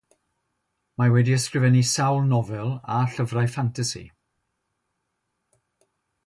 Mae 1.01 1.11
wedi 1.15 1.35
ysgrifennu 1.39 1.83
sawl 1.89 2.21
nofel 2.31 2.71
a 2.95 3.03
llyfrau 3.13 3.53
ffantasi. 3.53 4.03